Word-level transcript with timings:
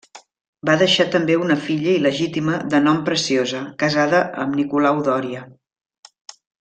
Va 0.67 0.75
deixar 0.81 1.05
també 1.15 1.35
una 1.41 1.57
filla 1.65 1.93
il·legítima 1.97 2.55
de 2.71 2.79
nom 2.87 3.03
Preciosa, 3.11 3.61
casada 3.85 4.23
amb 4.45 4.59
Nicolau 4.63 5.05
Dòria. 5.11 5.45